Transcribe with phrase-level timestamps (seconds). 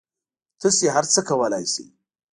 [0.61, 1.85] تاسو هر څه کولای شئ